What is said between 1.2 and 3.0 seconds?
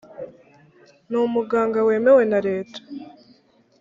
umuganga wemewe na leta